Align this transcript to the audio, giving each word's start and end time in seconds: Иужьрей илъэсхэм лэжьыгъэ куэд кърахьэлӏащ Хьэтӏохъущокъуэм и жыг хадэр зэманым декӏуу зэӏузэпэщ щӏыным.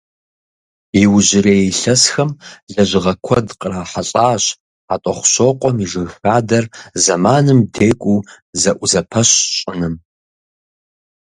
Иужьрей 1.03 1.63
илъэсхэм 1.71 2.29
лэжьыгъэ 2.73 3.13
куэд 3.25 3.47
кърахьэлӏащ 3.59 4.43
Хьэтӏохъущокъуэм 4.87 5.77
и 5.85 5.87
жыг 5.91 6.09
хадэр 6.19 6.65
зэманым 7.03 7.59
декӏуу 7.73 8.19
зэӏузэпэщ 8.61 9.29
щӏыным. 9.57 9.95